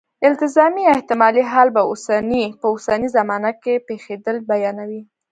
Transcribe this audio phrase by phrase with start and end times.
[0.29, 1.67] التزامي یا احتمالي حال
[2.61, 5.01] په اوسنۍ زمانه کې پېښېدل بیانوي.